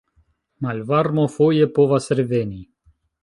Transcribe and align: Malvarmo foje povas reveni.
Malvarmo 0.65 1.25
foje 1.35 1.69
povas 1.77 2.09
reveni. 2.21 2.61